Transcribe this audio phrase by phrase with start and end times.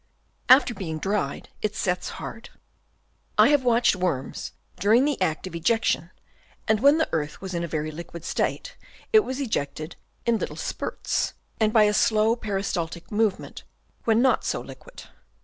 [0.49, 2.49] After being dried it sets hard.
[3.37, 6.09] I have watched worms during the act of ejection^
[6.67, 8.77] and when the earth was in a very liquid state
[9.13, 9.95] it was ejected
[10.25, 13.61] in little spurts, and by a slow peri staltic movement
[14.05, 15.03] when not so liquid.